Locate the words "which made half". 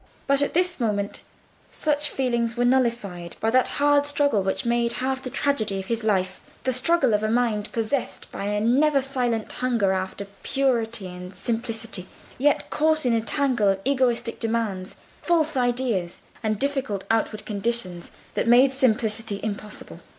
4.41-5.21